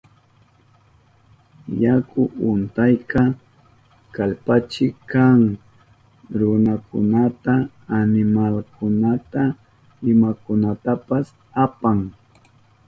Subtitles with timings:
[1.83, 3.23] Yaku untayka
[4.15, 5.39] kallpachik kan,
[6.39, 7.55] runakunata,
[7.99, 9.43] animalkunata,
[10.11, 11.27] imakunatapas
[11.65, 11.99] apan.